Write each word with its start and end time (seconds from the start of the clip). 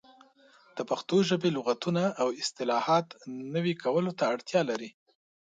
د 0.77 0.79
پښتو 0.89 1.17
ژبې 1.29 1.49
لغتونه 1.57 2.03
او 2.21 2.27
اصطلاحات 2.41 3.07
نوي 3.53 3.73
کولو 3.83 4.11
ته 4.19 4.23
اړتیا 4.33 4.61
لري. 4.69 4.89